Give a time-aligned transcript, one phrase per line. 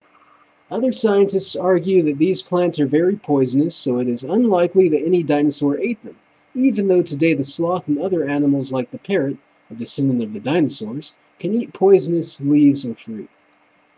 [0.71, 5.21] other scientists argue that these plants are very poisonous so it is unlikely that any
[5.21, 6.17] dinosaur ate them
[6.55, 9.37] even though today the sloth and other animals like the parrot
[9.69, 13.29] a descendant of the dinosaurs can eat poisonous leaves or fruit